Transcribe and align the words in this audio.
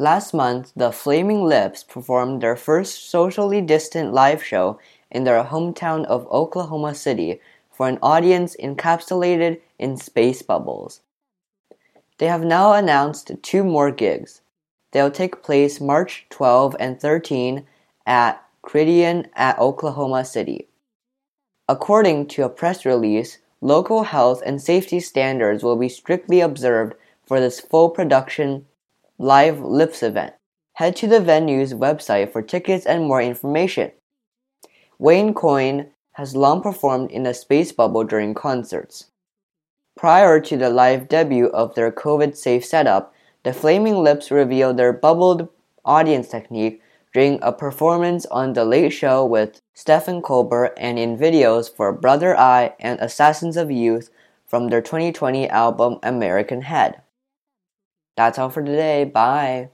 Last 0.00 0.32
month, 0.32 0.70
the 0.76 0.92
Flaming 0.92 1.42
Lips 1.44 1.82
performed 1.82 2.40
their 2.40 2.54
first 2.54 3.10
socially 3.10 3.60
distant 3.60 4.12
live 4.12 4.44
show 4.44 4.78
in 5.10 5.24
their 5.24 5.42
hometown 5.42 6.04
of 6.04 6.30
Oklahoma 6.30 6.94
City 6.94 7.40
for 7.72 7.88
an 7.88 7.98
audience 8.00 8.54
encapsulated 8.62 9.60
in 9.76 9.96
space 9.96 10.40
bubbles. 10.40 11.00
They 12.18 12.26
have 12.26 12.44
now 12.44 12.74
announced 12.74 13.32
two 13.42 13.64
more 13.64 13.90
gigs. 13.90 14.40
They'll 14.92 15.10
take 15.10 15.42
place 15.42 15.80
March 15.80 16.26
12 16.30 16.76
and 16.78 17.00
13 17.00 17.66
at 18.06 18.40
Criterion 18.62 19.26
at 19.34 19.58
Oklahoma 19.58 20.24
City. 20.24 20.68
According 21.68 22.28
to 22.28 22.44
a 22.44 22.48
press 22.48 22.84
release, 22.84 23.38
local 23.60 24.04
health 24.04 24.42
and 24.46 24.62
safety 24.62 25.00
standards 25.00 25.64
will 25.64 25.76
be 25.76 25.88
strictly 25.88 26.40
observed 26.40 26.94
for 27.26 27.40
this 27.40 27.58
full 27.58 27.90
production 27.90 28.64
live 29.20 29.58
lips 29.58 30.00
event. 30.00 30.32
Head 30.74 30.94
to 30.94 31.08
the 31.08 31.18
venue's 31.20 31.74
website 31.74 32.30
for 32.32 32.40
tickets 32.40 32.86
and 32.86 33.02
more 33.02 33.20
information. 33.20 33.90
Wayne 34.96 35.34
Coyne 35.34 35.90
has 36.12 36.36
long 36.36 36.62
performed 36.62 37.10
in 37.10 37.26
a 37.26 37.34
space 37.34 37.72
bubble 37.72 38.04
during 38.04 38.32
concerts. 38.32 39.06
Prior 39.96 40.38
to 40.38 40.56
the 40.56 40.70
live 40.70 41.08
debut 41.08 41.46
of 41.48 41.74
their 41.74 41.90
COVID 41.90 42.36
safe 42.36 42.64
setup, 42.64 43.12
the 43.42 43.52
Flaming 43.52 44.04
Lips 44.04 44.30
revealed 44.30 44.76
their 44.76 44.92
bubbled 44.92 45.48
audience 45.84 46.28
technique 46.28 46.80
during 47.12 47.40
a 47.42 47.50
performance 47.52 48.24
on 48.26 48.52
The 48.52 48.64
Late 48.64 48.92
Show 48.92 49.24
with 49.24 49.60
Stephen 49.74 50.22
Colbert 50.22 50.74
and 50.76 50.96
in 50.96 51.18
videos 51.18 51.74
for 51.74 51.92
Brother 51.92 52.38
Eye 52.38 52.74
and 52.78 53.00
Assassins 53.00 53.56
of 53.56 53.68
Youth 53.68 54.10
from 54.46 54.68
their 54.68 54.82
2020 54.82 55.48
album 55.48 55.98
American 56.04 56.62
Head. 56.62 57.02
That's 58.18 58.38
all 58.38 58.50
for 58.50 58.62
today. 58.62 59.04
Bye. 59.04 59.70